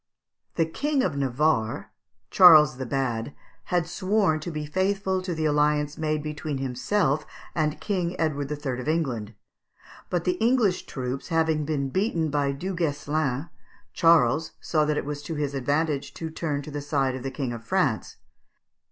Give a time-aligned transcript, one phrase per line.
[0.55, 1.91] The King of Navarre,
[2.31, 7.79] Charles the Bad, had sworn to be faithful to the alliance made between himself and
[7.79, 8.79] King Edward III.
[8.81, 9.35] of England;
[10.09, 13.49] but the English troops having been beaten by Du Guesclin,
[13.93, 17.29] Charles saw that it was to his advantage to turn to the side of the
[17.29, 18.15] King of France.